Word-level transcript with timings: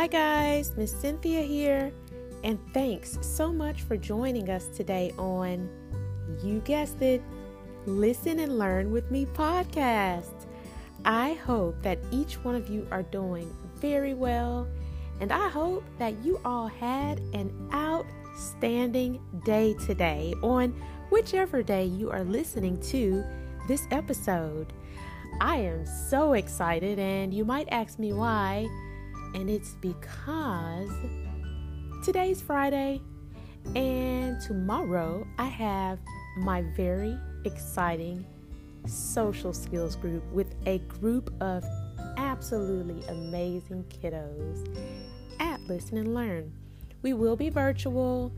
Hi, 0.00 0.06
guys, 0.06 0.74
Miss 0.78 0.98
Cynthia 0.98 1.42
here, 1.42 1.92
and 2.42 2.58
thanks 2.72 3.18
so 3.20 3.52
much 3.52 3.82
for 3.82 3.98
joining 3.98 4.48
us 4.48 4.66
today 4.68 5.12
on, 5.18 5.68
you 6.42 6.60
guessed 6.60 7.02
it, 7.02 7.20
Listen 7.84 8.38
and 8.38 8.58
Learn 8.58 8.92
with 8.92 9.10
Me 9.10 9.26
podcast. 9.26 10.46
I 11.04 11.34
hope 11.34 11.82
that 11.82 11.98
each 12.10 12.42
one 12.42 12.54
of 12.54 12.70
you 12.70 12.88
are 12.90 13.02
doing 13.02 13.54
very 13.76 14.14
well, 14.14 14.66
and 15.20 15.30
I 15.30 15.50
hope 15.50 15.84
that 15.98 16.24
you 16.24 16.40
all 16.46 16.68
had 16.68 17.18
an 17.34 17.52
outstanding 17.74 19.20
day 19.44 19.74
today 19.84 20.32
on 20.42 20.70
whichever 21.10 21.62
day 21.62 21.84
you 21.84 22.10
are 22.10 22.24
listening 22.24 22.80
to 22.84 23.22
this 23.68 23.86
episode. 23.90 24.72
I 25.42 25.56
am 25.56 25.84
so 25.84 26.32
excited, 26.32 26.98
and 26.98 27.34
you 27.34 27.44
might 27.44 27.68
ask 27.70 27.98
me 27.98 28.14
why, 28.14 28.66
and 29.34 29.48
it's 29.48 29.74
because 29.80 30.90
today's 32.04 32.40
Friday, 32.40 33.00
and 33.74 34.40
tomorrow 34.40 35.26
I 35.38 35.46
have 35.46 35.98
my 36.38 36.62
very 36.76 37.16
exciting 37.44 38.24
social 38.86 39.52
skills 39.52 39.96
group 39.96 40.24
with 40.32 40.54
a 40.66 40.78
group 40.78 41.32
of 41.40 41.64
absolutely 42.16 43.06
amazing 43.08 43.84
kiddos 43.84 44.66
at 45.38 45.60
Listen 45.62 45.98
and 45.98 46.14
Learn. 46.14 46.52
We 47.02 47.12
will 47.12 47.36
be 47.36 47.50
virtual. 47.50 48.32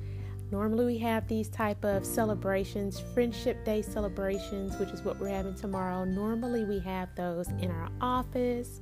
Normally 0.50 0.84
we 0.84 0.98
have 0.98 1.26
these 1.28 1.48
type 1.48 1.84
of 1.84 2.04
celebrations, 2.04 3.00
friendship 3.14 3.64
day 3.64 3.80
celebrations, 3.80 4.76
which 4.78 4.90
is 4.90 5.02
what 5.02 5.18
we're 5.18 5.28
having 5.28 5.54
tomorrow. 5.54 6.04
Normally 6.04 6.64
we 6.64 6.78
have 6.80 7.08
those 7.16 7.48
in 7.60 7.70
our 7.70 7.88
office. 8.00 8.80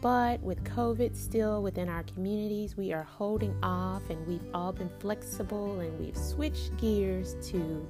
But 0.00 0.42
with 0.42 0.62
COVID 0.64 1.16
still 1.16 1.62
within 1.62 1.88
our 1.88 2.02
communities, 2.04 2.76
we 2.76 2.92
are 2.92 3.02
holding 3.02 3.56
off 3.62 4.02
and 4.10 4.26
we've 4.26 4.54
all 4.54 4.72
been 4.72 4.90
flexible 4.98 5.80
and 5.80 5.98
we've 5.98 6.16
switched 6.16 6.76
gears 6.76 7.34
to 7.50 7.86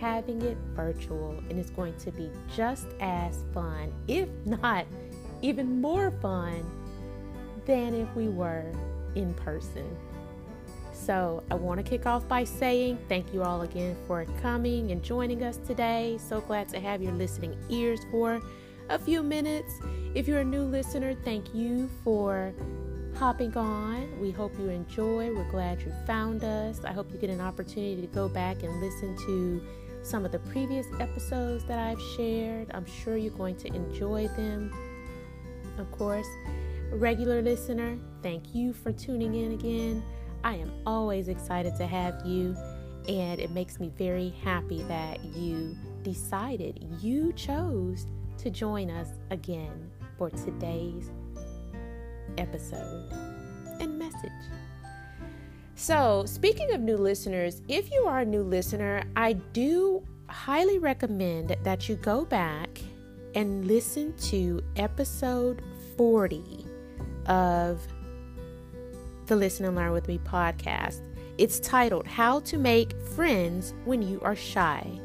having 0.00 0.42
it 0.42 0.56
virtual. 0.74 1.42
And 1.50 1.58
it's 1.58 1.70
going 1.70 1.96
to 1.98 2.10
be 2.12 2.30
just 2.54 2.86
as 3.00 3.44
fun, 3.52 3.92
if 4.08 4.28
not 4.44 4.86
even 5.42 5.80
more 5.80 6.10
fun, 6.22 6.64
than 7.66 7.94
if 7.94 8.14
we 8.14 8.28
were 8.28 8.72
in 9.14 9.34
person. 9.34 9.96
So, 10.92 11.42
I 11.50 11.54
want 11.54 11.84
to 11.84 11.88
kick 11.88 12.06
off 12.06 12.26
by 12.28 12.44
saying 12.44 12.98
thank 13.08 13.34
you 13.34 13.42
all 13.42 13.62
again 13.62 13.96
for 14.06 14.24
coming 14.40 14.90
and 14.92 15.02
joining 15.02 15.42
us 15.42 15.58
today. 15.58 16.18
So 16.18 16.40
glad 16.40 16.68
to 16.70 16.80
have 16.80 17.02
your 17.02 17.12
listening 17.12 17.56
ears 17.68 18.00
for 18.10 18.40
a 18.88 18.98
few 18.98 19.22
minutes. 19.22 19.80
If 20.14 20.28
you're 20.28 20.40
a 20.40 20.44
new 20.44 20.62
listener, 20.62 21.14
thank 21.24 21.54
you 21.54 21.88
for 22.02 22.52
hopping 23.16 23.56
on. 23.56 24.20
We 24.20 24.30
hope 24.30 24.52
you 24.58 24.68
enjoy. 24.68 25.34
We're 25.34 25.50
glad 25.50 25.80
you 25.80 25.92
found 26.06 26.44
us. 26.44 26.84
I 26.84 26.92
hope 26.92 27.12
you 27.12 27.18
get 27.18 27.30
an 27.30 27.40
opportunity 27.40 28.00
to 28.00 28.06
go 28.08 28.28
back 28.28 28.62
and 28.62 28.80
listen 28.80 29.16
to 29.26 29.62
some 30.02 30.24
of 30.24 30.32
the 30.32 30.38
previous 30.40 30.86
episodes 31.00 31.64
that 31.64 31.78
I've 31.78 32.00
shared. 32.16 32.70
I'm 32.74 32.84
sure 32.84 33.16
you're 33.16 33.36
going 33.36 33.56
to 33.56 33.68
enjoy 33.68 34.28
them. 34.28 34.72
Of 35.78 35.90
course, 35.90 36.26
regular 36.92 37.40
listener, 37.42 37.98
thank 38.22 38.54
you 38.54 38.72
for 38.72 38.92
tuning 38.92 39.34
in 39.34 39.52
again. 39.52 40.02
I 40.44 40.56
am 40.56 40.72
always 40.86 41.28
excited 41.28 41.74
to 41.76 41.86
have 41.86 42.24
you, 42.26 42.54
and 43.08 43.40
it 43.40 43.50
makes 43.50 43.80
me 43.80 43.90
very 43.96 44.34
happy 44.42 44.82
that 44.84 45.24
you 45.24 45.74
decided, 46.02 46.86
you 47.00 47.32
chose 47.32 48.06
to 48.44 48.50
join 48.50 48.90
us 48.90 49.08
again 49.30 49.90
for 50.18 50.28
today's 50.28 51.10
episode 52.36 53.10
and 53.80 53.98
message. 53.98 54.30
So, 55.76 56.24
speaking 56.26 56.70
of 56.74 56.82
new 56.82 56.98
listeners, 56.98 57.62
if 57.68 57.90
you 57.90 58.02
are 58.02 58.20
a 58.20 58.24
new 58.24 58.42
listener, 58.42 59.02
I 59.16 59.32
do 59.32 60.06
highly 60.28 60.78
recommend 60.78 61.56
that 61.62 61.88
you 61.88 61.96
go 61.96 62.26
back 62.26 62.68
and 63.34 63.66
listen 63.66 64.14
to 64.18 64.62
episode 64.76 65.62
40 65.96 66.66
of 67.24 67.80
the 69.24 69.36
Listen 69.36 69.64
and 69.64 69.74
Learn 69.74 69.92
with 69.92 70.06
Me 70.06 70.18
podcast. 70.18 71.00
It's 71.38 71.60
titled 71.60 72.06
How 72.06 72.40
to 72.40 72.58
Make 72.58 72.92
Friends 73.16 73.72
When 73.86 74.02
You 74.02 74.20
Are 74.20 74.36
Shy. 74.36 75.00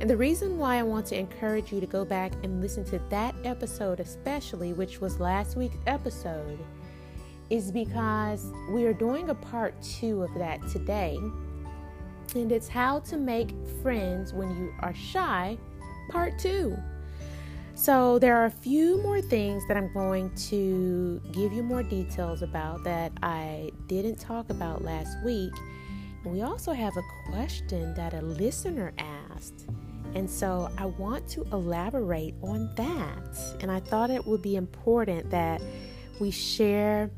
And 0.00 0.10
the 0.10 0.16
reason 0.16 0.58
why 0.58 0.76
I 0.76 0.82
want 0.82 1.06
to 1.06 1.18
encourage 1.18 1.72
you 1.72 1.80
to 1.80 1.86
go 1.86 2.04
back 2.04 2.32
and 2.42 2.60
listen 2.60 2.84
to 2.86 2.98
that 3.08 3.34
episode, 3.44 3.98
especially, 3.98 4.74
which 4.74 5.00
was 5.00 5.18
last 5.20 5.56
week's 5.56 5.78
episode, 5.86 6.58
is 7.48 7.70
because 7.70 8.52
we 8.70 8.84
are 8.84 8.92
doing 8.92 9.30
a 9.30 9.34
part 9.34 9.80
two 9.82 10.22
of 10.22 10.34
that 10.34 10.60
today. 10.68 11.16
And 12.34 12.52
it's 12.52 12.68
how 12.68 12.98
to 13.00 13.16
make 13.16 13.54
friends 13.82 14.34
when 14.34 14.50
you 14.58 14.74
are 14.80 14.94
shy, 14.94 15.56
part 16.10 16.38
two. 16.38 16.76
So, 17.74 18.18
there 18.18 18.36
are 18.36 18.46
a 18.46 18.50
few 18.50 19.02
more 19.02 19.20
things 19.20 19.62
that 19.68 19.76
I'm 19.76 19.92
going 19.92 20.34
to 20.48 21.20
give 21.32 21.52
you 21.52 21.62
more 21.62 21.82
details 21.82 22.42
about 22.42 22.84
that 22.84 23.12
I 23.22 23.70
didn't 23.86 24.16
talk 24.16 24.48
about 24.48 24.82
last 24.82 25.16
week. 25.24 25.52
And 26.24 26.32
we 26.32 26.42
also 26.42 26.72
have 26.72 26.96
a 26.96 27.02
question 27.30 27.94
that 27.94 28.14
a 28.14 28.22
listener 28.22 28.92
asked. 28.98 29.66
And 30.14 30.30
so, 30.30 30.70
I 30.78 30.86
want 30.86 31.28
to 31.30 31.42
elaborate 31.52 32.34
on 32.42 32.70
that. 32.76 33.56
And 33.60 33.70
I 33.70 33.80
thought 33.80 34.10
it 34.10 34.26
would 34.26 34.42
be 34.42 34.56
important 34.56 35.30
that 35.30 35.60
we 36.20 36.30
share 36.30 37.10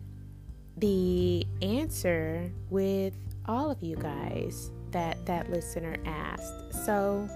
the 0.77 1.47
answer 1.63 2.51
with 2.71 3.15
all 3.47 3.71
of 3.71 3.83
you 3.83 3.97
guys 3.97 4.71
that 4.91 5.25
that 5.27 5.51
listener 5.51 5.97
asked. 6.05 6.75
So, 6.85 7.29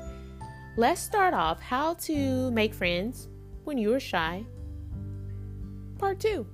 Let's 0.74 1.02
start 1.02 1.34
off 1.34 1.60
how 1.60 1.94
to 1.94 2.50
make 2.50 2.72
friends 2.72 3.28
when 3.64 3.76
you 3.76 3.92
are 3.92 4.00
shy. 4.00 4.46
Part 5.98 6.18
two. 6.18 6.46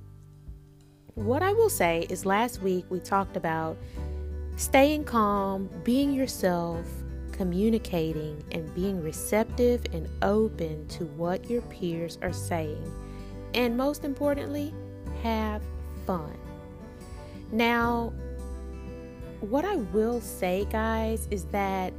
What 1.15 1.41
I 1.41 1.53
will 1.53 1.69
say 1.69 2.05
is 2.09 2.25
last 2.25 2.61
week 2.61 2.83
we 2.89 2.99
talked 2.99 3.37
about 3.37 3.77
staying 4.57 5.05
calm, 5.05 5.69
being 5.85 6.11
yourself, 6.11 6.85
communicating, 7.39 8.43
and 8.51 8.75
being 8.75 9.01
receptive 9.01 9.81
and 9.93 10.09
open 10.23 10.85
to 10.89 11.05
what 11.05 11.49
your 11.49 11.61
peers 11.61 12.17
are 12.21 12.33
saying. 12.33 12.91
And 13.53 13.77
most 13.77 14.03
importantly, 14.03 14.73
have 15.23 15.61
fun. 16.05 16.37
Now, 17.53 18.11
what 19.39 19.63
I 19.63 19.77
will 19.77 20.19
say, 20.19 20.67
guys, 20.69 21.29
is 21.31 21.45
that 21.45 21.93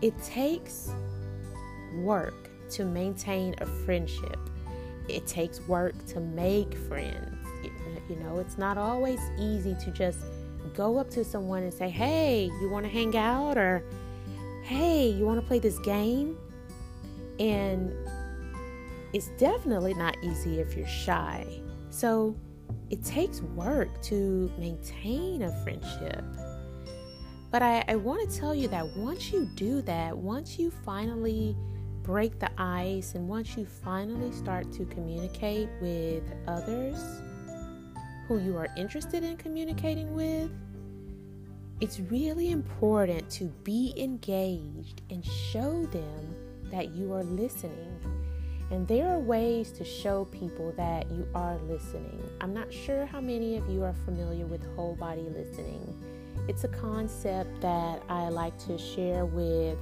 it 0.00 0.14
takes 0.22 0.90
work 1.96 2.48
to 2.70 2.86
maintain 2.86 3.56
a 3.58 3.66
friendship. 3.66 4.38
It 5.06 5.26
takes 5.26 5.60
work 5.68 6.02
to 6.06 6.20
make 6.20 6.72
friends. 6.72 7.46
You 8.08 8.16
know, 8.16 8.38
it's 8.38 8.56
not 8.56 8.78
always 8.78 9.20
easy 9.38 9.76
to 9.84 9.90
just 9.90 10.20
go 10.72 10.96
up 10.96 11.10
to 11.10 11.24
someone 11.24 11.62
and 11.62 11.74
say, 11.74 11.90
Hey, 11.90 12.50
you 12.62 12.70
want 12.70 12.86
to 12.86 12.90
hang 12.90 13.14
out? 13.18 13.58
Or 13.58 13.84
Hey, 14.68 15.08
you 15.08 15.24
want 15.24 15.40
to 15.40 15.46
play 15.46 15.60
this 15.60 15.78
game? 15.78 16.36
And 17.40 17.90
it's 19.14 19.28
definitely 19.38 19.94
not 19.94 20.14
easy 20.22 20.60
if 20.60 20.76
you're 20.76 20.86
shy. 20.86 21.46
So 21.88 22.36
it 22.90 23.02
takes 23.02 23.40
work 23.40 23.88
to 24.02 24.52
maintain 24.58 25.40
a 25.40 25.62
friendship. 25.62 26.22
But 27.50 27.62
I, 27.62 27.82
I 27.88 27.96
want 27.96 28.30
to 28.30 28.38
tell 28.38 28.54
you 28.54 28.68
that 28.68 28.94
once 28.94 29.32
you 29.32 29.46
do 29.54 29.80
that, 29.82 30.14
once 30.14 30.58
you 30.58 30.70
finally 30.70 31.56
break 32.02 32.38
the 32.38 32.50
ice, 32.60 33.14
and 33.14 33.26
once 33.26 33.56
you 33.56 33.64
finally 33.64 34.32
start 34.32 34.70
to 34.72 34.84
communicate 34.84 35.70
with 35.80 36.24
others 36.46 37.02
who 38.26 38.38
you 38.38 38.54
are 38.58 38.68
interested 38.76 39.24
in 39.24 39.38
communicating 39.38 40.14
with, 40.14 40.50
it's 41.80 42.00
really 42.00 42.50
important 42.50 43.30
to 43.30 43.44
be 43.62 43.94
engaged 43.96 45.02
and 45.10 45.24
show 45.24 45.86
them 45.86 46.34
that 46.72 46.90
you 46.90 47.12
are 47.12 47.22
listening. 47.22 47.94
And 48.70 48.86
there 48.88 49.08
are 49.08 49.20
ways 49.20 49.70
to 49.72 49.84
show 49.84 50.24
people 50.26 50.72
that 50.76 51.08
you 51.10 51.26
are 51.34 51.56
listening. 51.68 52.20
I'm 52.40 52.52
not 52.52 52.72
sure 52.72 53.06
how 53.06 53.20
many 53.20 53.56
of 53.56 53.68
you 53.70 53.84
are 53.84 53.94
familiar 54.04 54.44
with 54.44 54.62
whole 54.74 54.96
body 54.96 55.22
listening. 55.22 55.96
It's 56.48 56.64
a 56.64 56.68
concept 56.68 57.60
that 57.60 58.02
I 58.08 58.28
like 58.28 58.58
to 58.66 58.76
share 58.76 59.24
with 59.24 59.78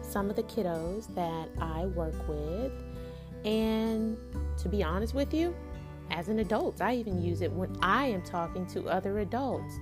some 0.00 0.30
of 0.30 0.36
the 0.36 0.44
kiddos 0.44 1.14
that 1.14 1.48
I 1.60 1.86
work 1.86 2.14
with. 2.26 2.72
And 3.44 4.16
to 4.58 4.68
be 4.70 4.82
honest 4.82 5.14
with 5.14 5.34
you, 5.34 5.54
as 6.10 6.28
an 6.28 6.38
adult, 6.38 6.80
I 6.80 6.94
even 6.94 7.22
use 7.22 7.42
it 7.42 7.52
when 7.52 7.76
I 7.82 8.06
am 8.06 8.22
talking 8.22 8.66
to 8.68 8.86
other 8.88 9.18
adults. 9.18 9.78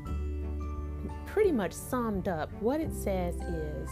Pretty 1.33 1.51
much 1.51 1.73
summed 1.73 2.29
up, 2.29 2.53
what 2.61 2.79
it 2.81 2.93
says 2.93 3.37
is 3.37 3.89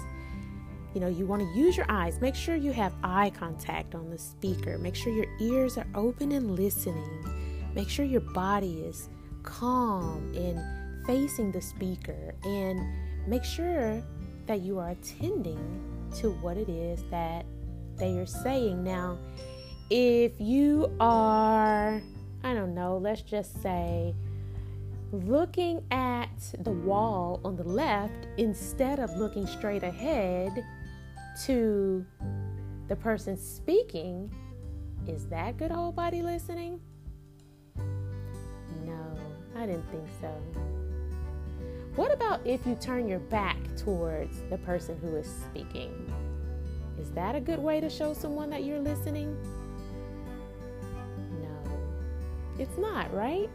you 0.95 1.01
know, 1.01 1.07
you 1.07 1.25
want 1.25 1.41
to 1.41 1.49
use 1.59 1.77
your 1.77 1.87
eyes. 1.89 2.21
Make 2.21 2.35
sure 2.35 2.57
you 2.57 2.73
have 2.73 2.93
eye 3.05 3.31
contact 3.31 3.95
on 3.95 4.11
the 4.11 4.19
speaker. 4.19 4.77
Make 4.77 4.97
sure 4.97 5.13
your 5.13 5.29
ears 5.41 5.79
are 5.79 5.87
open 5.95 6.33
and 6.33 6.57
listening. 6.57 7.25
Make 7.75 7.89
sure 7.89 8.05
your 8.05 8.23
body 8.23 8.83
is 8.83 9.09
calm 9.45 10.33
and 10.35 11.07
facing 11.07 11.53
the 11.53 11.63
speaker 11.63 12.35
and 12.43 12.81
make 13.29 13.45
sure 13.45 14.03
that 14.47 14.63
you 14.63 14.79
are 14.81 14.91
attending 14.91 15.81
to 16.17 16.31
what 16.41 16.57
it 16.57 16.69
is 16.69 17.05
that 17.11 17.47
they 17.97 18.19
are 18.19 18.27
saying. 18.27 18.83
Now, 18.83 19.17
if 19.91 20.33
you 20.41 20.93
are, 20.99 22.03
I 22.43 22.55
don't 22.55 22.75
know, 22.75 22.99
let's 22.99 23.23
just 23.23 23.63
say, 23.63 24.15
looking 25.13 25.83
at 25.91 26.55
the 26.61 26.71
wall 26.71 27.41
on 27.45 27.57
the 27.57 27.65
left 27.65 28.27
instead 28.37 28.99
of 28.99 29.17
looking 29.17 29.47
straight 29.47 29.83
ahead 29.83 30.65
to 31.45 32.05
the 32.89 32.97
person 32.97 33.37
speaking, 33.37 34.33
is 35.07 35.27
that 35.27 35.57
good 35.57 35.71
whole 35.71 35.93
body 35.93 36.23
listening? 36.23 36.81
No, 38.85 39.19
I 39.57 39.67
didn't 39.67 39.89
think 39.91 40.07
so. 40.21 40.33
What 41.97 42.13
about 42.13 42.47
if 42.47 42.67
you 42.67 42.77
turn 42.77 43.09
your 43.09 43.19
back 43.19 43.57
towards 43.77 44.41
the 44.49 44.59
person 44.59 44.97
who 45.01 45.17
is 45.17 45.27
speaking? 45.27 46.13
Is 47.01 47.11
that 47.13 47.35
a 47.35 47.41
good 47.41 47.59
way 47.59 47.81
to 47.81 47.91
show 47.91 48.15
someone 48.15 48.51
that 48.51 48.65
you're 48.65 48.79
listening? 48.79 49.37
No, 51.41 51.79
it's 52.59 52.79
not, 52.79 53.13
right? 53.13 53.51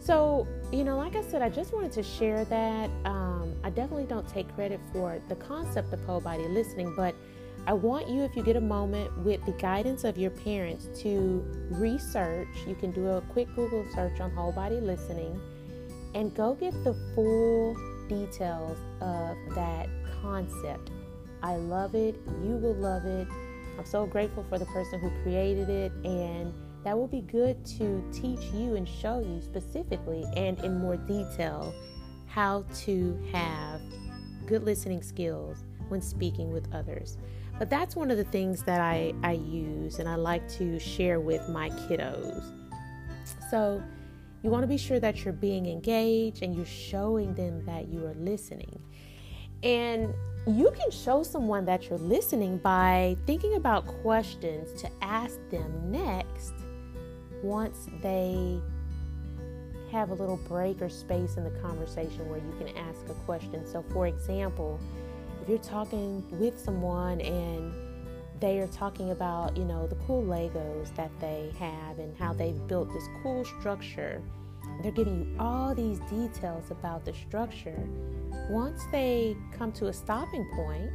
So, 0.00 0.46
you 0.72 0.84
know, 0.84 0.96
like 0.96 1.16
I 1.16 1.22
said, 1.22 1.42
I 1.42 1.48
just 1.48 1.72
wanted 1.72 1.92
to 1.92 2.02
share 2.02 2.44
that. 2.46 2.90
Um, 3.04 3.54
I 3.62 3.70
definitely 3.70 4.06
don't 4.06 4.28
take 4.28 4.52
credit 4.54 4.80
for 4.92 5.20
the 5.28 5.36
concept 5.36 5.92
of 5.92 6.04
whole 6.04 6.20
body 6.20 6.46
listening, 6.48 6.94
but 6.96 7.14
I 7.66 7.72
want 7.72 8.08
you, 8.08 8.22
if 8.22 8.36
you 8.36 8.42
get 8.42 8.56
a 8.56 8.60
moment, 8.60 9.16
with 9.18 9.44
the 9.44 9.52
guidance 9.52 10.04
of 10.04 10.16
your 10.16 10.30
parents, 10.30 10.88
to 11.02 11.44
research. 11.70 12.48
You 12.66 12.74
can 12.74 12.92
do 12.92 13.08
a 13.08 13.20
quick 13.22 13.48
Google 13.56 13.84
search 13.94 14.20
on 14.20 14.30
whole 14.30 14.52
body 14.52 14.80
listening 14.80 15.40
and 16.14 16.34
go 16.34 16.54
get 16.54 16.72
the 16.84 16.94
full 17.14 17.76
details 18.08 18.78
of 19.00 19.36
that 19.54 19.88
concept. 20.22 20.90
I 21.42 21.56
love 21.56 21.94
it. 21.94 22.14
You 22.42 22.56
will 22.56 22.74
love 22.74 23.04
it. 23.04 23.28
I'm 23.78 23.84
so 23.84 24.06
grateful 24.06 24.44
for 24.48 24.58
the 24.58 24.66
person 24.66 25.00
who 25.00 25.10
created 25.22 25.68
it, 25.68 25.92
and 26.04 26.54
that 26.86 26.96
will 26.96 27.08
be 27.08 27.22
good 27.22 27.66
to 27.66 28.00
teach 28.12 28.38
you 28.54 28.76
and 28.76 28.88
show 28.88 29.18
you 29.18 29.40
specifically 29.42 30.24
and 30.36 30.56
in 30.60 30.78
more 30.78 30.96
detail 30.96 31.74
how 32.26 32.64
to 32.76 33.20
have 33.32 33.80
good 34.46 34.62
listening 34.62 35.02
skills 35.02 35.64
when 35.88 36.00
speaking 36.00 36.52
with 36.52 36.72
others. 36.72 37.18
But 37.58 37.70
that's 37.70 37.96
one 37.96 38.12
of 38.12 38.18
the 38.18 38.24
things 38.24 38.62
that 38.62 38.80
I, 38.80 39.12
I 39.24 39.32
use 39.32 39.98
and 39.98 40.08
I 40.08 40.14
like 40.14 40.48
to 40.58 40.78
share 40.78 41.18
with 41.18 41.48
my 41.48 41.70
kiddos. 41.70 42.52
So 43.50 43.82
you 44.44 44.50
want 44.50 44.62
to 44.62 44.68
be 44.68 44.78
sure 44.78 45.00
that 45.00 45.24
you're 45.24 45.34
being 45.34 45.66
engaged 45.66 46.44
and 46.44 46.54
you're 46.54 46.64
showing 46.64 47.34
them 47.34 47.66
that 47.66 47.88
you 47.88 48.06
are 48.06 48.14
listening. 48.14 48.80
And 49.64 50.14
you 50.46 50.70
can 50.70 50.92
show 50.92 51.24
someone 51.24 51.64
that 51.64 51.90
you're 51.90 51.98
listening 51.98 52.58
by 52.58 53.16
thinking 53.26 53.54
about 53.54 53.88
questions 54.02 54.80
to 54.82 54.88
ask 55.02 55.40
them 55.50 55.90
next 55.90 56.54
once 57.42 57.88
they 58.02 58.60
have 59.92 60.10
a 60.10 60.14
little 60.14 60.38
break 60.48 60.82
or 60.82 60.88
space 60.88 61.36
in 61.36 61.44
the 61.44 61.58
conversation 61.60 62.28
where 62.28 62.38
you 62.38 62.54
can 62.58 62.76
ask 62.76 63.08
a 63.08 63.14
question. 63.24 63.66
So, 63.66 63.84
for 63.92 64.06
example, 64.06 64.80
if 65.42 65.48
you're 65.48 65.58
talking 65.58 66.24
with 66.38 66.58
someone 66.58 67.20
and 67.20 67.72
they 68.40 68.58
are 68.58 68.66
talking 68.68 69.10
about, 69.10 69.56
you 69.56 69.64
know, 69.64 69.86
the 69.86 69.94
cool 70.06 70.22
Legos 70.22 70.94
that 70.96 71.10
they 71.20 71.52
have 71.58 71.98
and 71.98 72.16
how 72.16 72.32
they've 72.32 72.66
built 72.66 72.92
this 72.92 73.08
cool 73.22 73.44
structure. 73.44 74.22
They're 74.82 74.92
giving 74.92 75.20
you 75.20 75.36
all 75.38 75.74
these 75.74 76.00
details 76.10 76.70
about 76.70 77.04
the 77.04 77.14
structure. 77.14 77.88
Once 78.50 78.82
they 78.92 79.36
come 79.56 79.72
to 79.72 79.86
a 79.86 79.92
stopping 79.92 80.46
point 80.54 80.92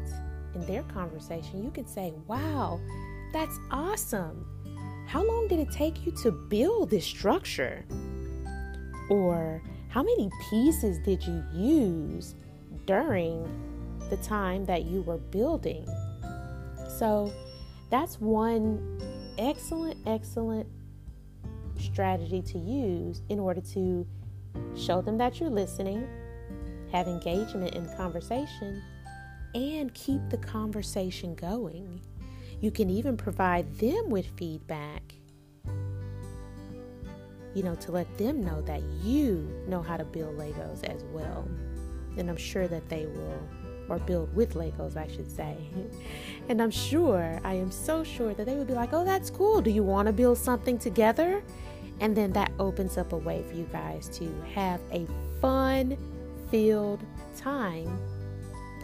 in 0.54 0.66
their 0.68 0.84
conversation, 0.84 1.64
you 1.64 1.72
can 1.72 1.88
say, 1.88 2.14
Wow, 2.28 2.80
that's 3.34 3.58
awesome. 3.72 4.46
How 5.12 5.24
long 5.24 5.48
did 5.48 5.60
it 5.60 5.72
take 5.72 6.06
you 6.06 6.12
to 6.24 6.32
build 6.32 6.90
this 6.90 7.06
structure? 7.06 7.86
Or 9.10 9.62
how 9.90 10.04
many 10.04 10.30
pieces 10.50 11.00
did 11.00 11.22
you 11.26 11.44
use 11.54 12.36
during 12.86 13.46
the 14.12 14.18
time 14.18 14.66
that 14.66 14.84
you 14.84 15.02
were 15.02 15.18
building. 15.18 15.88
So 17.00 17.34
that's 17.90 18.20
one 18.20 19.02
excellent, 19.38 19.98
excellent 20.06 20.68
strategy 21.80 22.42
to 22.42 22.60
use 22.60 23.22
in 23.30 23.40
order 23.40 23.62
to 23.74 24.06
show 24.76 25.02
them 25.02 25.18
that 25.18 25.40
you're 25.40 25.50
listening, 25.50 26.08
have 26.92 27.08
engagement 27.08 27.74
in 27.74 27.88
conversation, 27.96 28.84
and 29.56 29.94
keep 29.94 30.22
the 30.30 30.38
conversation 30.38 31.34
going. 31.34 32.02
You 32.62 32.72
can 32.72 32.90
even 32.90 33.18
provide 33.18 33.76
them 33.78 34.10
with 34.10 34.28
feedback, 34.38 35.02
you 37.56 37.64
know, 37.64 37.76
to 37.76 37.92
let 37.92 38.18
them 38.18 38.46
know 38.46 38.62
that 38.62 38.84
you 39.04 39.50
know 39.68 39.82
how 39.82 39.98
to 39.98 40.06
build 40.06 40.38
Legos 40.38 40.84
as 40.84 41.04
well. 41.06 41.48
And 42.18 42.30
I'm 42.30 42.38
sure 42.38 42.68
that 42.68 42.88
they 42.88 43.08
will 43.08 43.50
or 43.90 44.00
build 44.00 44.34
with 44.36 44.54
Legos, 44.54 44.96
I 44.96 45.08
should 45.08 45.30
say. 45.30 45.58
and 46.50 46.62
I'm 46.62 46.72
sure, 46.72 47.40
I 47.44 47.56
am 47.56 47.72
so 47.72 48.04
sure 48.04 48.34
that 48.36 48.46
they 48.46 48.56
would 48.56 48.68
be 48.68 48.74
like, 48.74 48.94
oh, 48.94 49.04
that's 49.04 49.30
cool. 49.30 49.62
Do 49.62 49.70
you 49.72 49.84
want 49.84 50.06
to 50.06 50.14
build 50.14 50.38
something 50.38 50.78
together? 50.78 51.44
And 52.00 52.16
then 52.16 52.32
that 52.34 52.52
opens 52.60 52.98
up 52.98 53.12
a 53.12 53.18
way 53.18 53.44
for 53.44 53.56
you 53.56 53.68
guys 53.72 54.08
to 54.20 54.34
have 54.54 54.82
a 54.92 55.06
fun 55.42 55.98
filled 56.50 57.04
time 57.36 58.00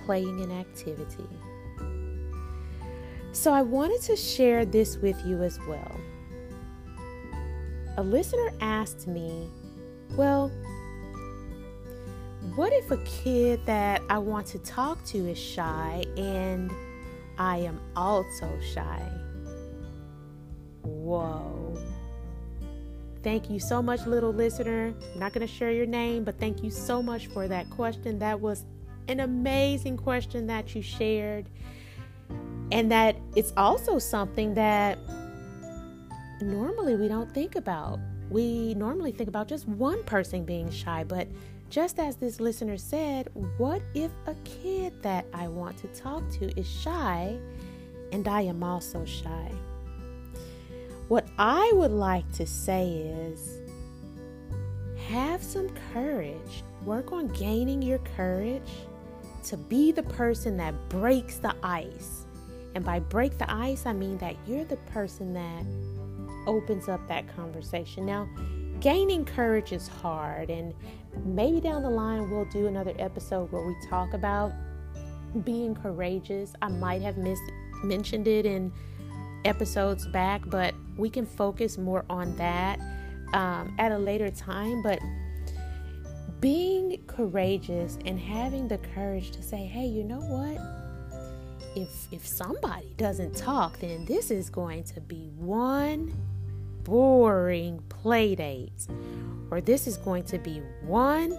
playing 0.06 0.41
an 0.41 0.51
activity. 0.51 1.27
So 3.38 3.54
I 3.54 3.62
wanted 3.62 4.01
to 4.01 4.16
share 4.16 4.66
this 4.66 4.98
with 4.98 5.24
you 5.24 5.44
as 5.44 5.60
well. 5.68 5.95
A 7.98 8.01
listener 8.01 8.51
asked 8.62 9.07
me, 9.07 9.48
well, 10.16 10.51
what 12.56 12.74
if 12.74 12.89
a 12.89 12.98
kid 13.06 13.63
that 13.67 14.01
I 14.10 14.17
want 14.17 14.48
to 14.48 14.58
talk 14.58 15.06
to 15.06 15.20
is 15.29 15.38
shy 15.38 16.03
and 16.17 16.72
I 17.38 17.58
am 17.58 17.79
also 17.96 18.50
shy? 18.74 19.08
Whoa. 20.82 21.77
Thank 23.22 23.51
you 23.51 23.60
so 23.60 23.84
much, 23.84 24.08
little 24.08 24.34
listener. 24.34 24.96
I'm 25.13 25.20
not 25.20 25.32
going 25.34 25.48
to 25.48 25.53
share 25.53 25.72
your 25.72 25.86
name, 25.86 26.24
but 26.24 26.39
thank 26.39 26.63
you 26.63 26.72
so 26.72 27.03
much 27.03 27.27
for 27.27 27.48
that 27.48 27.70
question. 27.70 28.17
That 28.17 28.41
was 28.41 28.65
an 29.08 29.20
amazing 29.20 29.98
question 29.98 30.48
that 30.48 30.74
you 30.74 30.82
shared. 30.82 31.51
And 32.71 32.91
that 32.91 33.15
it's 33.36 33.53
also 33.55 33.97
something 34.00 34.53
that 34.55 34.97
normally 36.41 36.95
we 36.95 37.07
don't 37.07 37.33
think 37.33 37.55
about. 37.55 38.00
We 38.29 38.74
normally 38.74 39.12
think 39.12 39.29
about 39.29 39.47
just 39.47 39.67
one 39.67 40.03
person 40.03 40.43
being 40.43 40.69
shy, 40.69 41.03
but 41.03 41.27
just 41.69 42.00
as 42.00 42.15
this 42.15 42.39
listener 42.39 42.77
said, 42.77 43.29
what 43.57 43.81
if 43.93 44.12
a 44.25 44.36
kid 44.43 45.01
that 45.01 45.25
I 45.33 45.47
want 45.47 45.77
to 45.79 45.88
talk 45.88 46.29
to 46.39 46.59
is 46.59 46.67
shy 46.67 47.38
and 48.12 48.27
I 48.27 48.41
am 48.41 48.63
also 48.63 49.03
shy? 49.05 49.51
What 51.07 51.25
I 51.38 51.71
would 51.74 51.91
like 51.91 52.29
to 52.33 52.45
say 52.45 52.89
is 52.89 53.59
have 55.07 55.41
some 55.41 55.69
courage. 55.93 56.63
Work 56.86 57.12
on 57.12 57.27
gaining 57.29 57.81
your 57.81 58.00
courage 58.00 58.69
to 59.45 59.57
be 59.57 59.91
the 59.91 60.03
person 60.03 60.57
that 60.57 60.74
breaks 60.89 61.38
the 61.38 61.55
ice. 61.63 62.26
And 62.77 62.86
by 62.86 63.00
break 63.00 63.39
the 63.39 63.51
ice, 63.51 63.88
I 63.88 63.93
mean 63.93 64.19
that 64.19 64.36
you're 64.46 64.63
the 64.63 64.77
person 64.77 65.34
that 65.34 65.65
opens 66.46 66.88
up 66.88 67.07
that 67.07 67.27
conversation. 67.36 68.05
Now, 68.05 68.29
gaining 68.79 69.25
courage 69.25 69.72
is 69.72 69.88
hard, 69.88 70.51
and 70.51 70.75
maybe 71.25 71.60
down 71.60 71.81
the 71.81 71.89
line 71.89 72.29
we'll 72.29 72.46
do 72.46 72.67
another 72.67 72.93
episode 73.00 73.51
where 73.51 73.65
we 73.65 73.75
talk 73.89 74.13
about 74.13 74.51
being 75.43 75.74
courageous. 75.74 76.53
I 76.62 76.67
might 76.67 77.01
have 77.01 77.17
missed 77.17 77.41
mentioned 77.84 78.27
it 78.27 78.46
in 78.46 78.72
episodes 79.43 80.05
back, 80.05 80.43
but 80.46 80.75
we 80.98 81.10
can 81.10 81.25
focus 81.25 81.79
more 81.79 82.05
on 82.12 82.36
that 82.36 82.77
um, 83.34 83.75
at 83.79 83.91
a 83.91 83.98
later 83.98 84.29
time. 84.29 84.84
But 84.84 85.00
being 86.39 87.01
courageous 87.07 87.98
and 88.05 88.19
having 88.19 88.67
the 88.67 88.77
courage 88.93 89.31
to 89.31 89.41
say, 89.41 89.65
"Hey, 89.65 89.88
you 89.88 90.03
know 90.03 90.19
what? 90.19 90.87
If 91.77 92.12
if 92.12 92.25
somebody 92.25 92.91
doesn't 92.98 93.36
talk, 93.36 93.77
then 93.77 94.03
this 94.05 94.31
is 94.31 94.50
going 94.50 94.84
to 94.86 95.00
be 95.00 95.29
one 95.38 96.12
boring 96.84 97.84
play 97.88 98.34
date, 98.34 98.88
or 99.51 99.62
this 99.62 99.86
is 99.86 99.96
going 99.98 100.24
to 100.24 100.39
be 100.39 100.63
one 100.81 101.38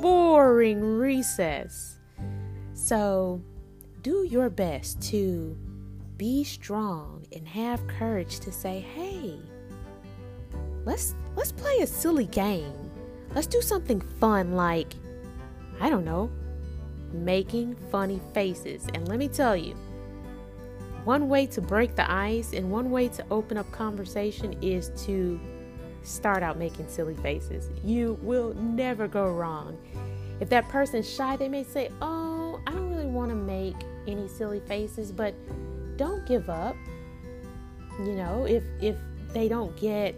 boring 0.00 0.80
recess. 0.80 1.98
So, 2.72 3.42
do 4.00 4.26
your 4.26 4.48
best 4.48 5.02
to 5.10 5.54
be 6.16 6.44
strong 6.44 7.26
and 7.30 7.46
have 7.46 7.86
courage 7.86 8.40
to 8.40 8.50
say, 8.50 8.80
"Hey, 8.80 9.38
let's 10.86 11.14
let's 11.36 11.52
play 11.52 11.80
a 11.82 11.86
silly 11.86 12.26
game." 12.26 12.90
Let's 13.34 13.46
do 13.46 13.62
something 13.62 14.00
fun 14.00 14.52
like, 14.52 14.94
I 15.80 15.88
don't 15.88 16.04
know, 16.04 16.30
making 17.12 17.76
funny 17.90 18.20
faces. 18.34 18.86
And 18.94 19.08
let 19.08 19.18
me 19.18 19.28
tell 19.28 19.56
you, 19.56 19.76
one 21.04 21.28
way 21.28 21.46
to 21.46 21.60
break 21.60 21.96
the 21.96 22.10
ice 22.10 22.52
and 22.52 22.70
one 22.70 22.90
way 22.90 23.08
to 23.08 23.24
open 23.30 23.56
up 23.56 23.70
conversation 23.72 24.56
is 24.62 24.90
to 25.04 25.40
start 26.02 26.42
out 26.42 26.58
making 26.58 26.88
silly 26.88 27.14
faces. 27.16 27.70
You 27.84 28.18
will 28.22 28.54
never 28.54 29.08
go 29.08 29.30
wrong. 29.30 29.78
If 30.40 30.48
that 30.50 30.68
person's 30.68 31.08
shy, 31.08 31.36
they 31.36 31.48
may 31.48 31.64
say, 31.64 31.90
Oh, 32.00 32.60
I 32.66 32.72
don't 32.72 32.90
really 32.90 33.06
want 33.06 33.30
to 33.30 33.36
make 33.36 33.76
any 34.06 34.28
silly 34.28 34.60
faces, 34.60 35.12
but 35.12 35.34
don't 35.96 36.26
give 36.26 36.48
up. 36.50 36.76
You 38.00 38.14
know, 38.14 38.44
if 38.44 38.64
if 38.80 38.96
they 39.32 39.48
don't 39.48 39.76
get 39.76 40.16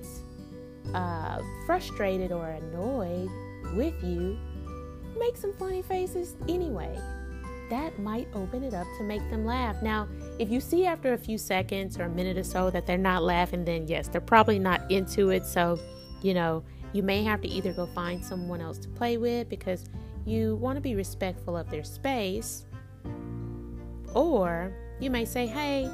uh, 0.95 1.41
frustrated 1.67 2.33
or 2.33 2.49
annoyed 2.49 3.31
with 3.75 3.95
you, 4.03 4.39
make 5.19 5.37
some 5.37 5.53
funny 5.55 5.83
faces 5.83 6.37
anyway. 6.49 6.99
That 7.71 7.99
might 7.99 8.29
open 8.35 8.63
it 8.63 8.75
up 8.75 8.87
to 8.99 9.05
make 9.05 9.29
them 9.31 9.45
laugh. 9.45 9.83
Now, 9.83 10.07
if 10.39 10.51
you 10.51 10.61
see 10.61 10.87
after 10.87 11.15
a 11.15 11.19
few 11.19 11.39
seconds 11.39 11.99
or 11.99 12.05
a 12.05 12.09
minute 12.09 12.37
or 12.37 12.45
so 12.45 12.71
that 12.71 12.87
they're 12.87 12.99
not 12.99 13.23
laughing, 13.23 13.65
then 13.65 13.87
yes, 13.89 14.09
they're 14.09 14.21
probably 14.21 14.59
not 14.59 14.91
into 14.91 15.31
it. 15.31 15.47
So, 15.47 15.79
you 16.23 16.35
know, 16.35 16.63
you 16.93 17.03
may 17.03 17.25
have 17.25 17.41
to 17.41 17.49
either 17.49 17.73
go 17.73 17.87
find 17.87 18.25
someone 18.25 18.61
else 18.61 18.79
to 18.79 18.89
play 18.89 19.17
with 19.17 19.49
because 19.49 19.87
you 20.27 20.57
want 20.57 20.77
to 20.77 20.81
be 20.81 20.95
respectful 20.95 21.57
of 21.57 21.71
their 21.71 21.85
space, 21.85 22.67
or 24.15 24.73
you 25.01 25.11
may 25.11 25.25
say, 25.25 25.47
"Hey, 25.47 25.91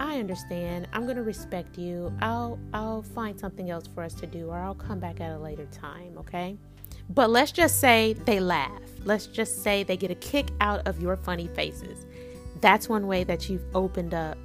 I 0.00 0.18
understand. 0.18 0.88
I'm 0.94 1.04
going 1.04 1.16
to 1.16 1.22
respect 1.22 1.76
you. 1.76 2.10
I'll 2.22 2.58
I'll 2.72 3.02
find 3.02 3.38
something 3.38 3.70
else 3.70 3.86
for 3.86 4.02
us 4.02 4.14
to 4.14 4.26
do 4.26 4.48
or 4.48 4.56
I'll 4.56 4.74
come 4.74 4.98
back 4.98 5.20
at 5.20 5.30
a 5.30 5.38
later 5.38 5.66
time, 5.66 6.16
okay? 6.16 6.56
But 7.08 7.30
let's 7.30 7.52
just 7.52 7.80
say 7.80 8.12
they 8.12 8.40
laugh. 8.40 8.80
Let's 9.04 9.26
just 9.26 9.62
say 9.62 9.82
they 9.82 9.96
get 9.96 10.10
a 10.10 10.16
kick 10.16 10.48
out 10.60 10.86
of 10.86 11.00
your 11.00 11.16
funny 11.16 11.48
faces. 11.48 12.06
That's 12.60 12.88
one 12.88 13.06
way 13.06 13.24
that 13.24 13.48
you've 13.48 13.64
opened 13.74 14.14
up 14.14 14.36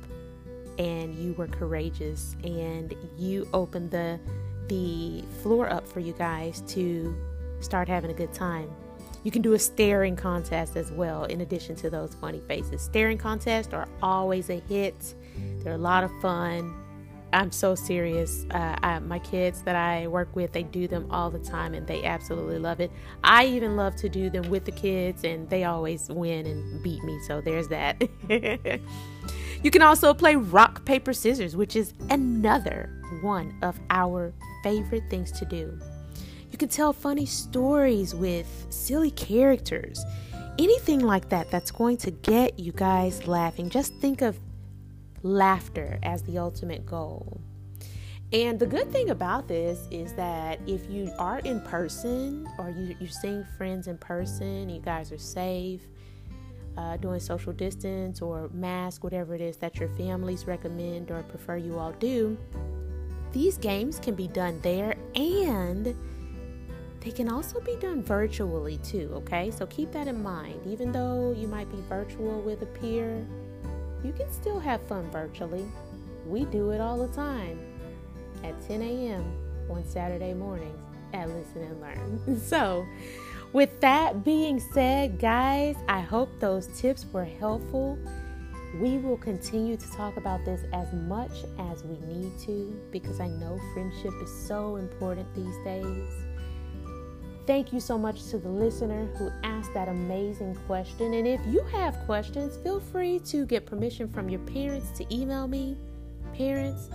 and 0.77 1.15
you 1.15 1.33
were 1.33 1.47
courageous 1.47 2.35
and 2.43 2.95
you 3.17 3.47
opened 3.53 3.91
the 3.91 4.19
the 4.67 5.23
floor 5.43 5.69
up 5.69 5.87
for 5.87 5.99
you 5.99 6.13
guys 6.13 6.61
to 6.67 7.15
start 7.59 7.87
having 7.87 8.09
a 8.09 8.13
good 8.13 8.33
time. 8.33 8.69
You 9.23 9.31
can 9.31 9.41
do 9.41 9.53
a 9.53 9.59
staring 9.59 10.15
contest 10.15 10.75
as 10.75 10.91
well, 10.91 11.25
in 11.25 11.41
addition 11.41 11.75
to 11.77 11.89
those 11.89 12.13
funny 12.15 12.41
faces. 12.47 12.81
Staring 12.81 13.17
contests 13.17 13.73
are 13.73 13.87
always 14.01 14.49
a 14.49 14.59
hit, 14.61 15.15
they're 15.59 15.73
a 15.73 15.77
lot 15.77 16.03
of 16.03 16.11
fun. 16.21 16.75
I'm 17.35 17.51
so 17.51 17.75
serious. 17.75 18.45
Uh, 18.51 18.77
I, 18.81 18.99
my 18.99 19.19
kids 19.19 19.61
that 19.63 19.75
I 19.75 20.07
work 20.07 20.33
with, 20.35 20.53
they 20.53 20.63
do 20.63 20.87
them 20.87 21.05
all 21.11 21.29
the 21.29 21.39
time 21.39 21.73
and 21.73 21.85
they 21.85 22.05
absolutely 22.05 22.59
love 22.59 22.79
it. 22.79 22.91
I 23.25 23.45
even 23.47 23.75
love 23.75 23.97
to 23.97 24.09
do 24.09 24.29
them 24.29 24.49
with 24.49 24.63
the 24.63 24.71
kids, 24.71 25.25
and 25.25 25.49
they 25.49 25.65
always 25.65 26.07
win 26.09 26.45
and 26.45 26.81
beat 26.81 27.03
me. 27.03 27.19
So 27.27 27.41
there's 27.41 27.67
that. 27.67 28.01
you 29.63 29.69
can 29.69 29.81
also 29.81 30.13
play 30.13 30.37
rock, 30.37 30.85
paper, 30.85 31.11
scissors, 31.11 31.57
which 31.57 31.75
is 31.75 31.93
another 32.09 32.89
one 33.21 33.57
of 33.61 33.77
our 33.89 34.33
favorite 34.63 35.03
things 35.09 35.31
to 35.33 35.45
do. 35.45 35.77
You 36.51 36.57
can 36.57 36.69
tell 36.69 36.93
funny 36.93 37.25
stories 37.25 38.15
with 38.15 38.67
silly 38.69 39.11
characters. 39.11 40.01
Anything 40.57 41.01
like 41.01 41.27
that 41.29 41.51
that's 41.51 41.69
going 41.69 41.97
to 41.97 42.11
get 42.11 42.57
you 42.57 42.71
guys 42.71 43.27
laughing. 43.27 43.69
Just 43.69 43.93
think 43.95 44.21
of 44.21 44.39
laughter 45.25 45.97
as 46.03 46.21
the 46.23 46.37
ultimate 46.37 46.85
goal. 46.85 47.41
And 48.31 48.59
the 48.59 48.65
good 48.65 48.91
thing 48.91 49.09
about 49.09 49.47
this 49.47 49.87
is 49.91 50.13
that 50.13 50.59
if 50.67 50.89
you 50.89 51.11
are 51.17 51.39
in 51.39 51.61
person 51.61 52.47
or 52.59 52.69
you, 52.69 52.95
you're 52.99 53.09
seeing 53.09 53.43
friends 53.57 53.87
in 53.87 53.97
person, 53.97 54.69
you 54.69 54.79
guys 54.79 55.11
are 55.11 55.17
safe, 55.17 55.81
uh, 56.77 56.97
doing 56.97 57.19
social 57.19 57.53
distance 57.53 58.21
or 58.21 58.49
mask, 58.53 59.03
whatever 59.03 59.33
it 59.33 59.41
is 59.41 59.57
that 59.57 59.77
your 59.77 59.89
families 59.89 60.45
recommend 60.45 61.09
or 61.11 61.23
prefer 61.23 61.57
you 61.57 61.79
all 61.79 61.93
do, 61.93 62.37
these 63.31 63.57
games 63.57 63.99
can 63.99 64.15
be 64.15 64.27
done 64.27 64.59
there 64.61 64.95
and 65.15 65.95
they 66.99 67.11
can 67.11 67.29
also 67.29 67.59
be 67.61 67.75
done 67.77 68.03
virtually 68.03 68.77
too, 68.79 69.11
okay? 69.13 69.51
So 69.51 69.65
keep 69.67 69.91
that 69.91 70.07
in 70.07 70.21
mind. 70.21 70.61
Even 70.67 70.91
though 70.91 71.33
you 71.37 71.47
might 71.47 71.69
be 71.71 71.77
virtual 71.87 72.41
with 72.41 72.61
a 72.63 72.65
peer, 72.65 73.25
you 74.05 74.13
can 74.13 74.31
still 74.31 74.59
have 74.59 74.81
fun 74.87 75.09
virtually. 75.11 75.65
We 76.27 76.45
do 76.45 76.71
it 76.71 76.79
all 76.79 76.97
the 76.97 77.13
time 77.13 77.59
at 78.43 78.59
10 78.67 78.81
a.m. 78.81 79.25
on 79.69 79.83
Saturday 79.87 80.33
mornings 80.33 80.77
at 81.13 81.27
Listen 81.29 81.63
and 81.63 81.81
Learn. 81.81 82.39
So, 82.45 82.85
with 83.53 83.79
that 83.81 84.23
being 84.23 84.59
said, 84.59 85.19
guys, 85.19 85.75
I 85.87 86.01
hope 86.01 86.29
those 86.39 86.67
tips 86.79 87.05
were 87.11 87.25
helpful. 87.25 87.97
We 88.79 88.97
will 88.97 89.17
continue 89.17 89.77
to 89.77 89.91
talk 89.93 90.17
about 90.17 90.43
this 90.43 90.61
as 90.73 90.91
much 90.93 91.31
as 91.57 91.83
we 91.83 91.97
need 92.05 92.37
to 92.41 92.77
because 92.91 93.19
I 93.19 93.27
know 93.27 93.59
friendship 93.73 94.11
is 94.21 94.47
so 94.47 94.75
important 94.75 95.33
these 95.33 95.55
days. 95.63 96.24
Thank 97.47 97.71
you 97.71 97.79
so 97.79 97.97
much 97.97 98.25
to 98.31 98.39
the 98.39 98.49
listener 98.49 99.05
who 99.17 99.31
asked 99.43 99.73
that 99.75 99.87
amazing 99.87 100.55
question. 100.67 101.13
And 101.13 101.27
if 101.27 101.39
you 101.45 101.61
have 101.71 101.95
questions, 102.05 102.57
feel 102.57 102.79
free 102.79 103.19
to 103.19 103.45
get 103.45 103.65
permission 103.65 104.07
from 104.07 104.29
your 104.29 104.39
parents 104.41 104.89
to 104.97 105.15
email 105.15 105.47
me. 105.47 105.77
Parents, 106.33 106.89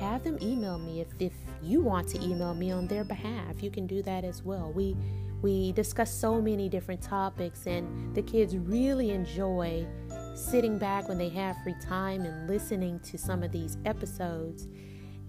have 0.00 0.24
them 0.24 0.38
email 0.40 0.78
me 0.78 1.00
if, 1.00 1.08
if 1.18 1.32
you 1.62 1.80
want 1.80 2.08
to 2.08 2.22
email 2.22 2.54
me 2.54 2.70
on 2.70 2.86
their 2.86 3.04
behalf. 3.04 3.62
You 3.62 3.70
can 3.70 3.86
do 3.86 4.02
that 4.02 4.24
as 4.24 4.42
well. 4.42 4.72
We 4.72 4.96
we 5.42 5.72
discuss 5.72 6.12
so 6.12 6.40
many 6.40 6.68
different 6.68 7.00
topics 7.00 7.66
and 7.66 8.14
the 8.14 8.20
kids 8.20 8.56
really 8.58 9.10
enjoy 9.10 9.86
sitting 10.34 10.76
back 10.76 11.08
when 11.08 11.16
they 11.16 11.30
have 11.30 11.56
free 11.64 11.74
time 11.80 12.26
and 12.26 12.46
listening 12.46 13.00
to 13.00 13.16
some 13.16 13.42
of 13.42 13.50
these 13.50 13.78
episodes 13.86 14.68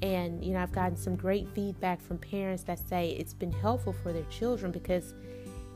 and, 0.01 0.43
you 0.43 0.53
know, 0.53 0.59
I've 0.59 0.71
gotten 0.71 0.97
some 0.97 1.15
great 1.15 1.47
feedback 1.53 2.01
from 2.01 2.17
parents 2.17 2.63
that 2.63 2.79
say 2.79 3.11
it's 3.11 3.33
been 3.33 3.51
helpful 3.51 3.93
for 3.93 4.11
their 4.11 4.25
children 4.25 4.71
because 4.71 5.13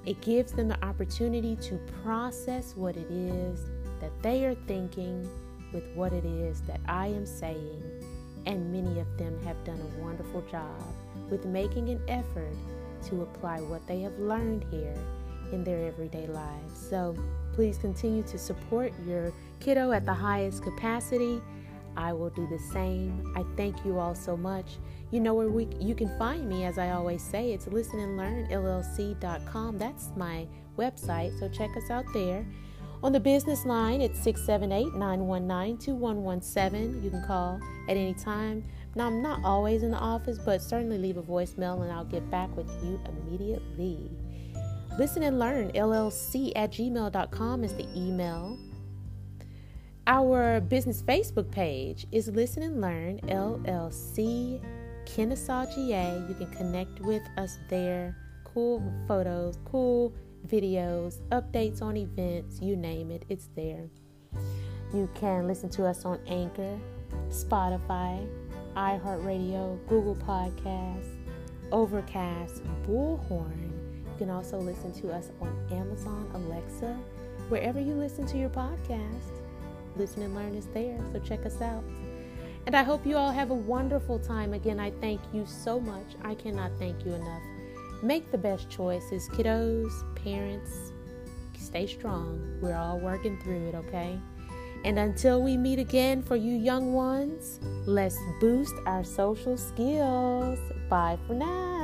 it 0.06 0.20
gives 0.22 0.52
them 0.52 0.68
the 0.68 0.84
opportunity 0.84 1.56
to 1.58 1.80
process 2.04 2.76
what 2.76 2.96
it 2.96 3.10
is 3.10 3.62
that 4.02 4.12
they 4.22 4.46
are 4.46 4.56
thinking 4.68 5.28
with 5.74 5.88
what 5.96 6.14
it 6.14 6.26
is 6.26 6.62
that 6.62 6.80
I 6.88 7.08
am 7.08 7.26
saying. 7.26 7.84
And 8.46 8.72
many 8.72 9.00
of 9.00 9.18
them 9.18 9.42
have 9.44 9.64
done 9.64 9.80
a 9.80 10.02
wonderful 10.02 10.42
job 10.52 10.82
with 11.30 11.46
making 11.46 11.90
an 11.90 12.02
effort 12.08 12.56
to 13.08 13.24
apply 13.24 13.62
what 13.62 13.86
they 13.88 14.02
have 14.02 14.18
learned 14.20 14.66
here 14.72 14.96
in 15.52 15.64
their 15.64 15.88
everyday 15.88 16.28
lives. 16.28 16.88
So 16.90 17.16
please 17.54 17.78
continue 17.78 18.24
to 18.24 18.38
support 18.38 18.92
your 19.06 19.32
kiddo 19.60 19.92
at 19.92 20.06
the 20.06 20.14
highest 20.14 20.64
capacity 20.64 21.42
I 21.98 22.14
will 22.14 22.30
do 22.30 22.48
the 22.48 22.60
same. 22.60 23.34
I 23.36 23.44
thank 23.56 23.84
you 23.86 24.00
all 24.00 24.16
so 24.16 24.38
much. 24.38 24.78
You 25.12 25.20
know 25.20 25.34
where 25.34 25.50
we 25.50 25.68
you 25.80 25.96
can 25.96 26.18
find 26.18 26.48
me 26.50 26.64
as 26.66 26.78
I 26.78 26.92
always 26.92 27.24
say, 27.24 27.54
it's 27.54 27.66
listenandlearnllc.com. 27.66 29.78
That's 29.78 30.10
my 30.16 30.48
website, 30.78 31.38
so 31.40 31.50
check 31.50 31.76
us 31.78 31.90
out 31.90 32.06
there. 32.14 32.46
On 33.04 33.12
the 33.12 33.20
business 33.20 33.66
line, 33.66 34.00
it's 34.02 34.20
678-919-2117. 34.26 37.04
You 37.04 37.10
can 37.12 37.24
call 37.28 37.60
at 37.88 37.98
any 37.98 38.16
time. 38.16 38.64
Now, 38.96 39.06
I'm 39.08 39.22
not 39.22 39.44
always 39.44 39.84
in 39.84 39.92
the 39.92 39.98
office, 39.98 40.40
but 40.40 40.62
certainly 40.62 40.98
leave 40.98 41.18
a 41.18 41.22
voicemail 41.22 41.84
and 41.84 41.92
I'll 41.92 42.06
get 42.06 42.32
back 42.32 42.56
with 42.56 42.70
you 42.84 43.02
immediately. 43.08 44.10
Listen 44.98 45.24
and 45.24 45.38
learn, 45.38 45.72
LLC 45.74 46.54
at 46.56 46.72
gmail.com 46.72 47.64
is 47.64 47.74
the 47.74 47.88
email. 47.96 48.58
Our 50.08 50.62
business 50.62 51.02
Facebook 51.02 51.50
page 51.50 52.06
is 52.12 52.28
Listen 52.28 52.62
and 52.62 52.80
Learn 52.80 53.20
LLC 53.22 54.64
Kennesaw 55.08 55.66
GA. 55.66 56.24
You 56.30 56.36
can 56.36 56.52
connect 56.52 57.00
with 57.00 57.24
us 57.38 57.58
there. 57.70 58.16
Cool 58.44 58.84
photos, 59.08 59.58
cool 59.66 60.14
videos, 60.48 61.22
updates 61.30 61.82
on 61.82 61.98
events, 61.98 62.62
you 62.62 62.76
name 62.76 63.10
it, 63.10 63.26
it's 63.30 63.50
there. 63.56 63.90
You 64.94 65.10
can 65.16 65.48
listen 65.48 65.70
to 65.70 65.88
us 65.88 66.06
on 66.06 66.20
Anchor, 66.28 66.78
Spotify, 67.30 68.28
iHeartRadio, 68.78 69.80
Google 69.88 70.18
Podcasts, 70.18 71.16
Overcast, 71.72 72.62
Bullhorn. 72.88 73.72
You 74.06 74.14
can 74.20 74.30
also 74.30 74.60
listen 74.60 74.94
to 75.02 75.12
us 75.12 75.32
on 75.42 75.68
Amazon, 75.72 76.30
Alexa, 76.36 76.96
wherever 77.50 77.80
you 77.80 77.96
listen 77.96 78.28
to 78.28 78.38
your 78.38 78.50
podcast. 78.50 79.35
Listen 79.96 80.24
and 80.24 80.36
Learn 80.36 80.56
is 80.56 80.68
there, 80.68 80.98
so 81.12 81.20
check 81.20 81.46
us 81.46 81.62
out. 81.62 81.84
And 82.66 82.76
I 82.76 82.84
hope 82.84 83.06
you 83.06 83.16
all 83.16 83.32
have 83.32 83.52
a 83.52 83.56
wonderful 83.56 84.20
time. 84.20 84.54
Again, 84.54 84.80
I 84.80 84.92
thank 84.92 85.22
you 85.34 85.46
so 85.46 85.80
much. 85.80 86.16
I 86.24 86.34
cannot 86.36 86.72
thank 86.80 87.06
you 87.06 87.14
enough. 87.14 87.44
Make 88.02 88.32
the 88.32 88.38
best 88.38 88.70
choices, 88.70 89.30
kiddos, 89.30 89.92
parents. 90.16 90.92
Stay 91.58 91.88
strong. 91.88 92.60
We're 92.62 92.76
all 92.76 93.00
working 93.00 93.40
through 93.42 93.70
it, 93.70 93.76
okay? 93.76 94.20
And 94.84 95.00
until 95.00 95.42
we 95.42 95.58
meet 95.58 95.80
again 95.80 96.22
for 96.22 96.36
you 96.36 96.54
young 96.54 96.94
ones, 96.94 97.60
let's 97.86 98.18
boost 98.40 98.74
our 98.86 99.04
social 99.04 99.58
skills. 99.58 100.60
Bye 100.90 101.18
for 101.28 101.34
now. 101.34 101.75